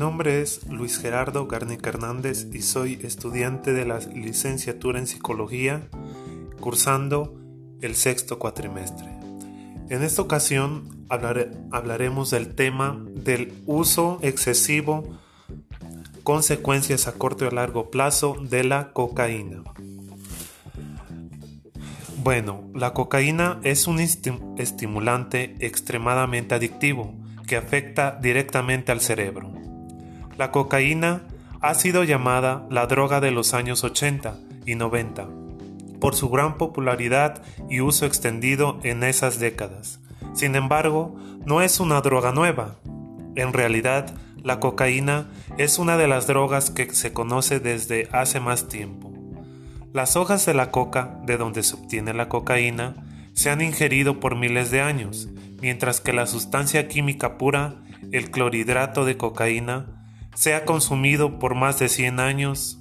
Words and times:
nombre 0.00 0.40
es 0.40 0.66
Luis 0.66 0.98
Gerardo 0.98 1.46
Garnica 1.46 1.90
Hernández 1.90 2.46
y 2.54 2.62
soy 2.62 2.98
estudiante 3.02 3.74
de 3.74 3.84
la 3.84 3.98
licenciatura 3.98 4.98
en 4.98 5.06
psicología 5.06 5.88
cursando 6.58 7.38
el 7.82 7.94
sexto 7.94 8.38
cuatrimestre. 8.38 9.08
En 9.90 10.02
esta 10.02 10.22
ocasión 10.22 11.04
hablaremos 11.10 12.30
del 12.30 12.54
tema 12.54 12.98
del 13.10 13.52
uso 13.66 14.18
excesivo, 14.22 15.04
consecuencias 16.22 17.06
a 17.06 17.12
corto 17.12 17.46
y 17.46 17.50
largo 17.50 17.90
plazo 17.90 18.38
de 18.40 18.64
la 18.64 18.94
cocaína. 18.94 19.64
Bueno, 22.24 22.70
la 22.74 22.94
cocaína 22.94 23.60
es 23.64 23.86
un 23.86 24.00
estimulante 24.00 25.56
extremadamente 25.60 26.54
adictivo 26.54 27.14
que 27.46 27.58
afecta 27.58 28.18
directamente 28.22 28.92
al 28.92 29.02
cerebro. 29.02 29.59
La 30.36 30.50
cocaína 30.50 31.22
ha 31.60 31.74
sido 31.74 32.04
llamada 32.04 32.66
la 32.70 32.86
droga 32.86 33.20
de 33.20 33.30
los 33.30 33.54
años 33.54 33.84
80 33.84 34.38
y 34.66 34.74
90 34.74 35.28
por 36.00 36.14
su 36.14 36.30
gran 36.30 36.56
popularidad 36.56 37.42
y 37.68 37.80
uso 37.80 38.06
extendido 38.06 38.80
en 38.82 39.04
esas 39.04 39.38
décadas. 39.38 40.00
Sin 40.32 40.56
embargo, 40.56 41.14
no 41.44 41.60
es 41.60 41.78
una 41.78 42.00
droga 42.00 42.32
nueva. 42.32 42.76
En 43.36 43.52
realidad, 43.52 44.14
la 44.42 44.60
cocaína 44.60 45.28
es 45.58 45.78
una 45.78 45.98
de 45.98 46.08
las 46.08 46.26
drogas 46.26 46.70
que 46.70 46.92
se 46.94 47.12
conoce 47.12 47.60
desde 47.60 48.08
hace 48.12 48.40
más 48.40 48.68
tiempo. 48.68 49.12
Las 49.92 50.16
hojas 50.16 50.46
de 50.46 50.54
la 50.54 50.70
coca, 50.70 51.20
de 51.26 51.36
donde 51.36 51.62
se 51.62 51.74
obtiene 51.74 52.14
la 52.14 52.28
cocaína, 52.28 53.04
se 53.34 53.50
han 53.50 53.60
ingerido 53.60 54.20
por 54.20 54.36
miles 54.36 54.70
de 54.70 54.80
años 54.80 55.28
mientras 55.60 56.00
que 56.00 56.12
la 56.12 56.26
sustancia 56.26 56.88
química 56.88 57.38
pura, 57.38 57.82
el 58.12 58.30
clorhidrato 58.30 59.04
de 59.04 59.16
cocaína, 59.16 59.99
se 60.34 60.54
ha 60.54 60.64
consumido 60.64 61.38
por 61.38 61.54
más 61.54 61.78
de 61.78 61.88
100 61.88 62.20
años. 62.20 62.78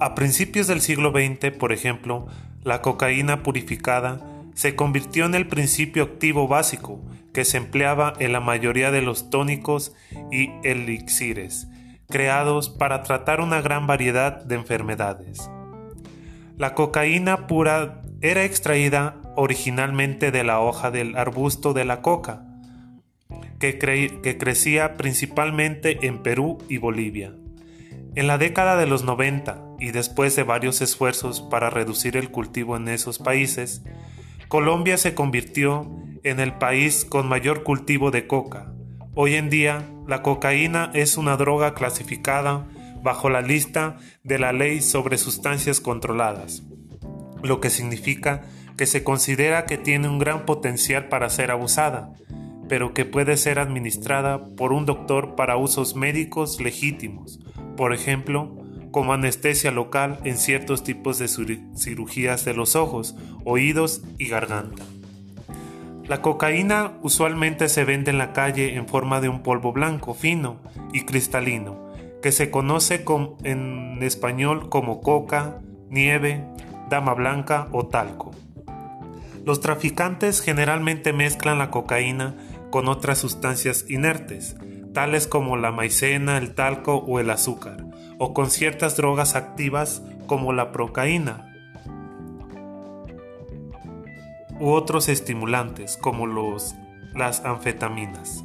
A 0.00 0.14
principios 0.14 0.66
del 0.66 0.80
siglo 0.80 1.10
XX, 1.10 1.50
por 1.56 1.72
ejemplo, 1.72 2.26
la 2.62 2.82
cocaína 2.82 3.42
purificada 3.42 4.20
se 4.54 4.76
convirtió 4.76 5.26
en 5.26 5.34
el 5.34 5.46
principio 5.46 6.02
activo 6.04 6.48
básico 6.48 7.00
que 7.32 7.44
se 7.44 7.56
empleaba 7.56 8.14
en 8.18 8.32
la 8.32 8.40
mayoría 8.40 8.90
de 8.90 9.02
los 9.02 9.30
tónicos 9.30 9.94
y 10.30 10.50
elixires, 10.64 11.68
creados 12.08 12.68
para 12.68 13.02
tratar 13.02 13.40
una 13.40 13.60
gran 13.60 13.86
variedad 13.86 14.42
de 14.44 14.56
enfermedades. 14.56 15.50
La 16.56 16.74
cocaína 16.74 17.46
pura 17.46 18.02
era 18.20 18.44
extraída 18.44 19.16
originalmente 19.36 20.30
de 20.30 20.44
la 20.44 20.60
hoja 20.60 20.90
del 20.90 21.16
arbusto 21.16 21.72
de 21.72 21.84
la 21.84 22.02
coca, 22.02 22.49
que, 23.60 23.78
que, 23.78 24.38
crecía 24.38 24.96
principalmente 24.96 26.06
en 26.06 26.22
Perú 26.22 26.58
y 26.68 26.78
Bolivia. 26.78 27.34
En 28.16 28.26
la 28.26 28.38
década 28.38 28.76
de 28.76 28.86
los 28.86 29.04
90 29.04 29.62
y 29.78 29.92
después 29.92 30.34
de 30.34 30.42
varios 30.42 30.80
esfuerzos 30.80 31.42
para 31.42 31.70
reducir 31.70 32.16
el 32.16 32.30
cultivo 32.30 32.76
en 32.76 32.88
esos 32.88 33.18
países, 33.18 33.84
Colombia 34.48 34.96
se 34.96 35.14
convirtió 35.14 35.88
en 36.24 36.40
el 36.40 36.54
país 36.54 37.04
con 37.04 37.28
mayor 37.28 37.62
cultivo 37.62 38.10
de 38.10 38.26
coca. 38.26 38.72
Hoy 39.14 39.34
en 39.34 39.50
día, 39.50 39.88
la 40.08 40.22
cocaína 40.22 40.90
es 40.94 41.18
una 41.18 41.36
droga 41.36 41.74
clasificada 41.74 42.66
bajo 43.02 43.28
la 43.28 43.42
lista 43.42 43.98
de 44.24 44.38
la 44.38 44.52
ley 44.52 44.80
sobre 44.80 45.18
sustancias 45.18 45.80
controladas, 45.80 46.62
lo 47.42 47.60
que 47.60 47.70
significa 47.70 48.42
que 48.76 48.86
se 48.86 49.04
considera 49.04 49.66
que 49.66 49.78
tiene 49.78 50.08
un 50.08 50.18
gran 50.18 50.46
potencial 50.46 51.08
para 51.08 51.28
ser 51.28 51.50
abusada, 51.50 52.14
pero 52.70 52.94
que 52.94 53.04
puede 53.04 53.36
ser 53.36 53.58
administrada 53.58 54.44
por 54.54 54.72
un 54.72 54.86
doctor 54.86 55.34
para 55.34 55.56
usos 55.56 55.96
médicos 55.96 56.60
legítimos, 56.60 57.40
por 57.76 57.92
ejemplo, 57.92 58.56
como 58.92 59.12
anestesia 59.12 59.72
local 59.72 60.20
en 60.22 60.38
ciertos 60.38 60.84
tipos 60.84 61.18
de 61.18 61.26
cirugías 61.26 62.44
de 62.44 62.54
los 62.54 62.76
ojos, 62.76 63.16
oídos 63.44 64.02
y 64.18 64.28
garganta. 64.28 64.84
La 66.06 66.22
cocaína 66.22 66.92
usualmente 67.02 67.68
se 67.68 67.82
vende 67.82 68.12
en 68.12 68.18
la 68.18 68.32
calle 68.32 68.76
en 68.76 68.86
forma 68.86 69.20
de 69.20 69.28
un 69.28 69.42
polvo 69.42 69.72
blanco, 69.72 70.14
fino 70.14 70.60
y 70.92 71.00
cristalino, 71.00 71.90
que 72.22 72.30
se 72.30 72.52
conoce 72.52 73.04
en 73.42 73.98
español 74.00 74.68
como 74.68 75.00
coca, 75.00 75.58
nieve, 75.88 76.44
dama 76.88 77.14
blanca 77.14 77.66
o 77.72 77.88
talco. 77.88 78.30
Los 79.44 79.60
traficantes 79.60 80.40
generalmente 80.40 81.12
mezclan 81.12 81.58
la 81.58 81.70
cocaína 81.70 82.36
con 82.70 82.88
otras 82.88 83.18
sustancias 83.18 83.84
inertes, 83.88 84.56
tales 84.92 85.26
como 85.26 85.56
la 85.56 85.72
maicena, 85.72 86.38
el 86.38 86.54
talco 86.54 86.96
o 86.96 87.20
el 87.20 87.30
azúcar, 87.30 87.84
o 88.18 88.34
con 88.34 88.50
ciertas 88.50 88.96
drogas 88.96 89.34
activas 89.34 90.02
como 90.26 90.52
la 90.52 90.72
procaína, 90.72 91.46
u 94.60 94.70
otros 94.70 95.08
estimulantes 95.08 95.96
como 95.96 96.26
los, 96.26 96.74
las 97.14 97.44
anfetaminas. 97.44 98.44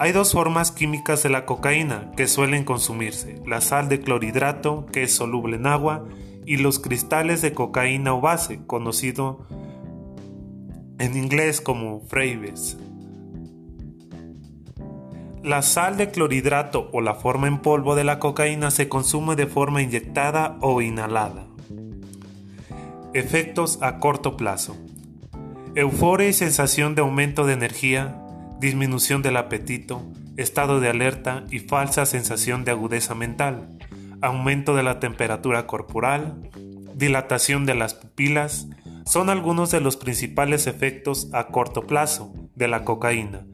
Hay 0.00 0.12
dos 0.12 0.32
formas 0.32 0.70
químicas 0.70 1.22
de 1.22 1.28
la 1.28 1.44
cocaína 1.44 2.12
que 2.16 2.28
suelen 2.28 2.64
consumirse, 2.64 3.40
la 3.46 3.60
sal 3.60 3.88
de 3.88 4.00
clorhidrato, 4.00 4.86
que 4.86 5.02
es 5.02 5.12
soluble 5.12 5.56
en 5.56 5.66
agua, 5.66 6.04
y 6.46 6.56
los 6.56 6.78
cristales 6.78 7.42
de 7.42 7.52
cocaína 7.52 8.14
o 8.14 8.20
base, 8.20 8.60
conocido 8.66 9.46
en 10.98 11.16
inglés 11.16 11.60
como 11.60 12.00
freibes. 12.00 12.76
La 15.42 15.62
sal 15.62 15.96
de 15.96 16.10
clorhidrato 16.10 16.90
o 16.92 17.00
la 17.00 17.14
forma 17.14 17.46
en 17.46 17.58
polvo 17.58 17.94
de 17.94 18.04
la 18.04 18.18
cocaína 18.18 18.70
se 18.70 18.88
consume 18.88 19.36
de 19.36 19.46
forma 19.46 19.82
inyectada 19.82 20.58
o 20.60 20.82
inhalada. 20.82 21.46
Efectos 23.14 23.78
a 23.80 23.98
corto 23.98 24.36
plazo. 24.36 24.76
Euforia 25.74 26.28
y 26.28 26.32
sensación 26.32 26.94
de 26.94 27.02
aumento 27.02 27.46
de 27.46 27.54
energía, 27.54 28.20
disminución 28.60 29.22
del 29.22 29.36
apetito, 29.36 30.02
estado 30.36 30.80
de 30.80 30.88
alerta 30.88 31.44
y 31.50 31.60
falsa 31.60 32.04
sensación 32.04 32.64
de 32.64 32.72
agudeza 32.72 33.14
mental 33.14 33.78
aumento 34.20 34.74
de 34.74 34.82
la 34.82 35.00
temperatura 35.00 35.66
corporal, 35.66 36.50
dilatación 36.94 37.66
de 37.66 37.74
las 37.74 37.94
pupilas, 37.94 38.68
son 39.08 39.30
algunos 39.30 39.70
de 39.70 39.80
los 39.80 39.96
principales 39.96 40.66
efectos 40.66 41.30
a 41.32 41.46
corto 41.46 41.86
plazo 41.86 42.34
de 42.54 42.68
la 42.68 42.84
cocaína, 42.84 43.46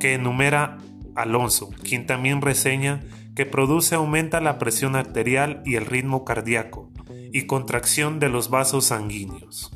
que 0.00 0.14
enumera 0.14 0.78
Alonso, 1.14 1.68
quien 1.82 2.06
también 2.06 2.40
reseña 2.40 3.02
que 3.36 3.44
produce 3.44 3.94
aumenta 3.94 4.40
la 4.40 4.58
presión 4.58 4.96
arterial 4.96 5.62
y 5.66 5.74
el 5.74 5.84
ritmo 5.84 6.24
cardíaco 6.24 6.90
y 7.30 7.42
contracción 7.42 8.20
de 8.20 8.30
los 8.30 8.48
vasos 8.48 8.86
sanguíneos. 8.86 9.70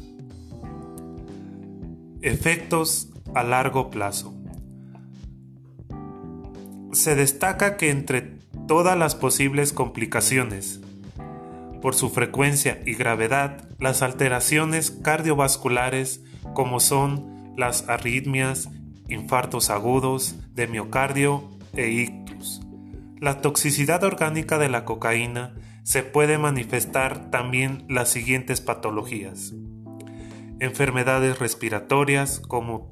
Efectos 2.23 3.11
a 3.35 3.43
largo 3.43 3.91
plazo. 3.91 4.35
Se 6.93 7.15
destaca 7.15 7.77
que 7.77 7.91
entre 7.91 8.39
todas 8.67 8.97
las 8.97 9.15
posibles 9.15 9.75
complicaciones. 9.75 10.81
Por 11.87 11.95
su 11.95 12.11
frecuencia 12.11 12.83
y 12.85 12.95
gravedad, 12.95 13.69
las 13.79 14.03
alteraciones 14.03 14.91
cardiovasculares 14.91 16.21
como 16.53 16.81
son 16.81 17.55
las 17.57 17.89
arritmias, 17.89 18.69
infartos 19.09 19.71
agudos 19.71 20.35
de 20.53 20.67
miocardio 20.67 21.49
e 21.75 21.91
ictus. 21.91 22.61
La 23.21 23.41
toxicidad 23.41 24.03
orgánica 24.03 24.59
de 24.59 24.69
la 24.69 24.85
cocaína 24.85 25.55
se 25.85 26.03
puede 26.03 26.39
manifestar 26.39 27.31
también 27.31 27.85
las 27.89 28.09
siguientes 28.09 28.61
patologías. 28.61 29.55
Enfermedades 30.59 31.39
respiratorias 31.39 32.41
como 32.41 32.91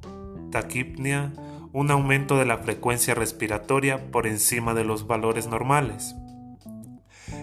taquipnia, 0.53 1.33
un 1.73 1.91
aumento 1.91 2.39
de 2.39 2.45
la 2.45 2.59
frecuencia 2.59 3.17
respiratoria 3.17 4.13
por 4.13 4.29
encima 4.29 4.73
de 4.73 4.85
los 4.85 5.09
valores 5.09 5.49
normales. 5.49 6.15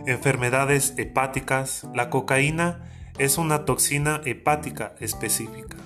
Enfermedades 0.05 0.93
hepáticas. 0.97 1.87
La 1.93 2.09
cocaína 2.09 2.89
es 3.17 3.37
una 3.37 3.65
toxina 3.65 4.21
hepática 4.25 4.95
específica. 4.99 5.77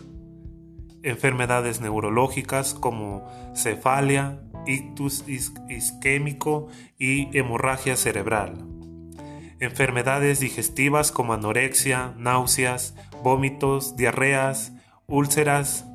Enfermedades 1.03 1.81
neurológicas 1.81 2.73
como 2.73 3.27
cefalia, 3.55 4.39
ictus 4.65 5.25
isquémico 5.27 6.67
y 6.97 7.37
hemorragia 7.37 7.95
cerebral. 7.95 8.65
Enfermedades 9.59 10.39
digestivas 10.39 11.11
como 11.11 11.33
anorexia, 11.33 12.13
náuseas, 12.17 12.95
vómitos, 13.23 13.95
diarreas, 13.95 14.73
úlceras, 15.07 15.85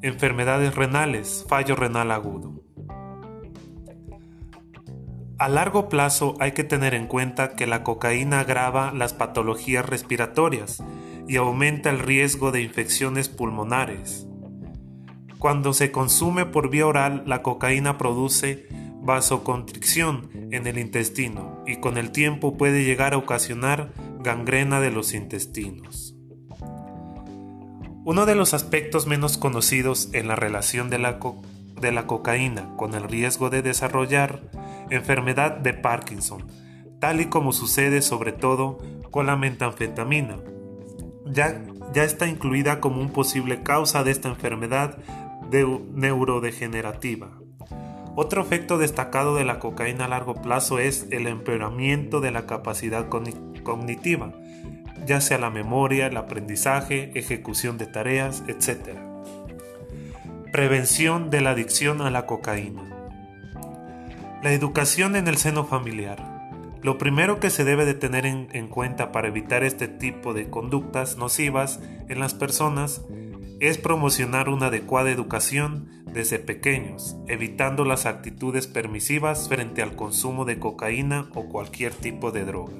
Enfermedades 0.00 0.76
renales, 0.76 1.44
fallo 1.48 1.74
renal 1.74 2.12
agudo. 2.12 2.57
A 5.38 5.48
largo 5.48 5.88
plazo 5.88 6.34
hay 6.40 6.50
que 6.50 6.64
tener 6.64 6.94
en 6.94 7.06
cuenta 7.06 7.54
que 7.54 7.68
la 7.68 7.84
cocaína 7.84 8.40
agrava 8.40 8.92
las 8.92 9.14
patologías 9.14 9.86
respiratorias 9.86 10.82
y 11.28 11.36
aumenta 11.36 11.90
el 11.90 12.00
riesgo 12.00 12.50
de 12.50 12.62
infecciones 12.62 13.28
pulmonares. 13.28 14.26
Cuando 15.38 15.74
se 15.74 15.92
consume 15.92 16.44
por 16.44 16.70
vía 16.70 16.88
oral, 16.88 17.22
la 17.24 17.42
cocaína 17.42 17.98
produce 17.98 18.66
vasoconstricción 19.00 20.28
en 20.50 20.66
el 20.66 20.76
intestino 20.76 21.62
y 21.68 21.76
con 21.76 21.98
el 21.98 22.10
tiempo 22.10 22.56
puede 22.56 22.82
llegar 22.82 23.14
a 23.14 23.18
ocasionar 23.18 23.92
gangrena 24.18 24.80
de 24.80 24.90
los 24.90 25.14
intestinos. 25.14 26.16
Uno 28.04 28.26
de 28.26 28.34
los 28.34 28.54
aspectos 28.54 29.06
menos 29.06 29.38
conocidos 29.38 30.08
en 30.14 30.26
la 30.26 30.34
relación 30.34 30.90
de 30.90 30.98
la, 30.98 31.20
de 31.80 31.92
la 31.92 32.08
cocaína 32.08 32.74
con 32.76 32.94
el 32.94 33.04
riesgo 33.04 33.50
de 33.50 33.62
desarrollar 33.62 34.40
enfermedad 34.90 35.58
de 35.58 35.74
Parkinson, 35.74 36.46
tal 37.00 37.20
y 37.20 37.26
como 37.26 37.52
sucede 37.52 38.02
sobre 38.02 38.32
todo 38.32 38.78
con 39.10 39.26
la 39.26 39.36
metanfetamina, 39.36 40.36
ya, 41.26 41.62
ya 41.92 42.04
está 42.04 42.26
incluida 42.26 42.80
como 42.80 43.00
un 43.00 43.10
posible 43.10 43.62
causa 43.62 44.04
de 44.04 44.10
esta 44.10 44.28
enfermedad 44.28 44.98
neurodegenerativa. 45.50 47.30
Otro 48.16 48.42
efecto 48.42 48.78
destacado 48.78 49.36
de 49.36 49.44
la 49.44 49.60
cocaína 49.60 50.06
a 50.06 50.08
largo 50.08 50.34
plazo 50.34 50.80
es 50.80 51.06
el 51.10 51.26
empeoramiento 51.28 52.20
de 52.20 52.32
la 52.32 52.46
capacidad 52.46 53.08
cognitiva, 53.08 54.32
ya 55.06 55.20
sea 55.20 55.38
la 55.38 55.50
memoria, 55.50 56.08
el 56.08 56.16
aprendizaje, 56.16 57.12
ejecución 57.14 57.78
de 57.78 57.86
tareas, 57.86 58.42
etc. 58.48 58.98
Prevención 60.52 61.30
de 61.30 61.40
la 61.42 61.50
adicción 61.50 62.02
a 62.02 62.10
la 62.10 62.26
cocaína. 62.26 62.97
La 64.40 64.52
educación 64.52 65.16
en 65.16 65.26
el 65.26 65.36
seno 65.36 65.64
familiar. 65.64 66.52
Lo 66.80 66.96
primero 66.96 67.40
que 67.40 67.50
se 67.50 67.64
debe 67.64 67.84
de 67.84 67.94
tener 67.94 68.24
en, 68.24 68.48
en, 68.52 68.68
cuenta 68.68 69.10
para 69.10 69.26
evitar 69.26 69.64
este 69.64 69.88
tipo 69.88 70.32
de 70.32 70.48
conductas 70.48 71.16
nocivas 71.16 71.80
en 72.08 72.20
las 72.20 72.34
personas 72.34 73.02
es 73.58 73.78
promocionar 73.78 74.48
una 74.48 74.66
adecuada 74.66 75.10
educación 75.10 76.04
desde 76.06 76.38
pequeños, 76.38 77.16
evitando 77.26 77.84
las 77.84 78.06
actitudes 78.06 78.68
permisivas 78.68 79.48
frente 79.48 79.82
al 79.82 79.96
consumo 79.96 80.44
de 80.44 80.60
cocaína 80.60 81.28
o 81.34 81.48
cualquier 81.48 81.92
tipo 81.92 82.30
de 82.30 82.44
droga. 82.44 82.74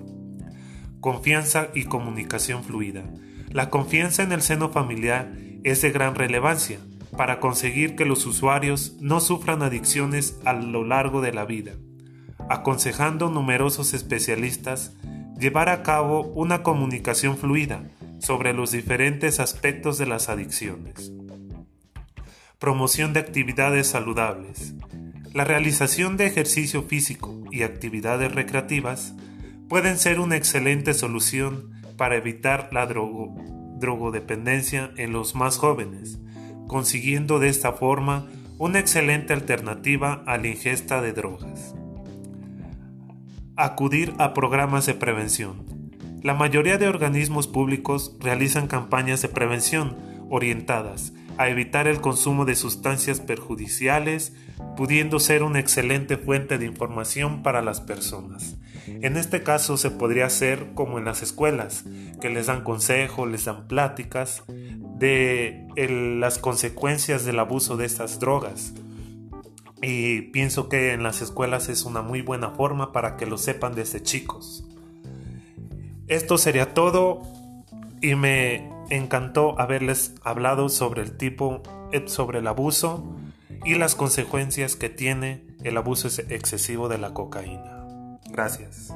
Confianza 1.00 1.70
y 1.75 1.87
comunicación 1.87 2.62
fluida. 2.62 3.02
La 3.50 3.69
confianza 3.69 4.22
en 4.22 4.31
el 4.31 4.43
seno 4.43 4.69
familiar 4.69 5.32
es 5.64 5.82
de 5.82 5.90
gran 5.90 6.14
relevancia 6.14 6.78
para 7.19 7.38
conseguir 7.38 7.97
que 7.97 8.06
los 8.06 8.25
usuarios 8.25 8.97
no 9.00 9.20
sufran 9.20 9.62
adicciones 9.62 10.38
a 10.47 10.55
lo 10.55 10.85
largo 10.85 11.20
de 11.20 11.35
la 11.35 11.44
vida 11.44 11.73
aconsejando 12.49 13.31
numerosos 13.31 13.94
especialistas 13.94 14.94
llevar 15.38 15.69
a 15.69 15.82
cabo 15.82 16.23
una 16.35 16.62
comunicación 16.62 17.37
fluida 17.37 17.82
sobre 18.19 18.53
los 18.53 18.73
diferentes 18.73 19.38
aspectos 19.38 19.99
de 19.99 20.06
las 20.06 20.29
adicciones. 20.29 21.12
Promoción 22.59 23.12
de 23.12 23.20
actividades 23.20 23.87
saludables. 23.87 24.75
La 25.32 25.44
realización 25.44 26.17
de 26.17 26.26
ejercicio 26.26 26.82
físico 26.82 27.41
y 27.53 27.62
actividades 27.62 28.35
recreativas 28.35 29.15
pueden 29.69 29.99
ser 29.99 30.19
una 30.19 30.37
excelente 30.37 30.94
solución 30.94 31.70
para 31.97 32.17
evitar 32.17 32.70
la 32.73 32.87
drogodependencia 32.87 34.91
en 34.97 35.12
los 35.12 35.37
más 35.37 35.59
jóvenes, 35.59 36.19
consiguiendo 36.69 37.41
de 37.41 37.49
esta 37.49 37.73
forma 37.73 38.29
una 38.59 38.79
excelente 38.79 39.32
alternativa 39.32 40.23
a 40.26 40.38
la 40.38 40.47
ingesta 40.47 41.03
de 41.03 41.12
drogas. 41.12 41.75
Acudir 43.56 44.15
a 44.19 44.35
programas 44.35 44.87
de 44.87 44.94
prevención. 44.94 45.67
La 46.23 46.35
mayoría 46.35 46.79
de 46.79 46.87
organismos 46.87 47.49
públicos 47.49 48.17
realizan 48.20 48.69
campañas 48.69 49.23
de 49.23 49.29
prevención 49.29 49.97
orientadas 50.31 51.12
a 51.38 51.49
evitar 51.49 51.87
el 51.87 52.00
consumo 52.00 52.44
de 52.44 52.56
sustancias 52.56 53.20
perjudiciales, 53.20 54.32
pudiendo 54.76 55.20
ser 55.20 55.44
una 55.44 55.61
excelente 55.61 56.17
fuente 56.17 56.59
de 56.59 56.67
información 56.67 57.43
para 57.44 57.62
las 57.62 57.81
personas. 57.81 58.56
En 58.87 59.17
este 59.17 59.44
caso 59.44 59.76
se 59.76 59.93
podría 59.93 60.26
hacer 60.26 60.73
como 60.75 60.99
en 60.99 61.05
las 61.05 61.23
escuelas, 61.23 61.85
que 62.20 62.29
les 62.29 62.47
dan 62.47 62.65
consejos, 62.65 63.31
les 63.31 63.44
dan 63.44 63.69
pláticas 63.69 64.43
de 64.99 65.67
las 66.21 66.39
consecuencias 66.39 67.25
del 67.25 67.39
abuso 67.39 67.77
de 67.77 67.87
estas 67.87 68.19
drogas 68.19 68.75
y 69.81 70.23
pienso 70.23 70.69
que 70.69 70.93
en 70.93 71.03
las 71.03 71.23
escuelas 71.23 71.69
es 71.69 71.85
una 71.85 72.03
muy 72.03 72.23
buena 72.23 72.50
forma 72.50 72.93
para 72.93 73.17
que 73.17 73.27
lo 73.27 73.39
sepan 73.39 73.75
desde 73.75 74.03
chicos. 74.03 74.65
Esto 76.09 76.39
sería 76.39 76.75
todo 76.75 77.23
y 78.00 78.15
me 78.15 78.71
encantó 78.91 79.61
haberles 79.61 80.15
hablado 80.23 80.69
sobre 80.69 81.03
el 81.03 81.17
tipo, 81.17 81.62
eh, 81.93 82.05
sobre 82.06 82.39
el 82.39 82.47
abuso 82.47 83.15
y 83.65 83.75
las 83.75 83.94
consecuencias 83.94 84.77
que 84.77 84.89
tiene 84.89 85.47
el 85.62 85.77
abuso 85.77 86.09
excesivo 86.29 86.89
de 86.89 86.99
la 86.99 87.12
cocaína. 87.12 88.19
Gracias. 88.31 88.93